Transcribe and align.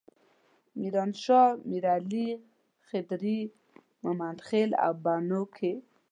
میرانشاه، 0.79 1.49
میرعلي، 1.69 2.29
خدري، 2.89 3.39
ممندخیل 4.05 4.71
او 4.85 4.93
بنو 5.03 5.41
کې. 5.55 5.73